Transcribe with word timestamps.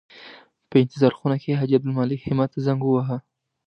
په 0.69 0.75
انتظار 0.83 1.13
خونه 1.19 1.35
کې 1.41 1.57
حاجي 1.59 1.75
عبدالمالک 1.77 2.19
همت 2.29 2.49
ته 2.53 2.59
زنګ 2.65 2.79
وواهه. 2.83 3.17